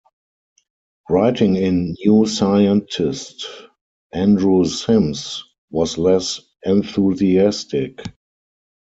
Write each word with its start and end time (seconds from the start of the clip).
Writing 1.11 1.57
in 1.57 1.95
New 2.03 2.25
Scientist, 2.25 3.45
Andrew 4.11 4.65
Simms 4.65 5.43
was 5.69 5.99
less 5.99 6.41
enthusiastic. 6.65 8.03